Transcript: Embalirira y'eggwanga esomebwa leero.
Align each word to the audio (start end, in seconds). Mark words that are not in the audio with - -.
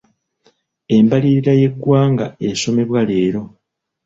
Embalirira 0.97 1.53
y'eggwanga 1.61 2.25
esomebwa 2.49 2.99
leero. 3.09 3.41